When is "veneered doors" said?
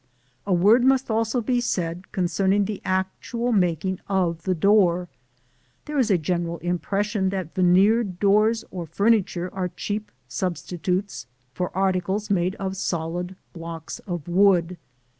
7.53-8.65